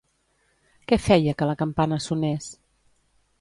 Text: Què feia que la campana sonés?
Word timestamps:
Què 0.91 0.99
feia 1.07 1.35
que 1.41 1.49
la 1.51 1.55
campana 1.61 2.01
sonés? 2.07 2.49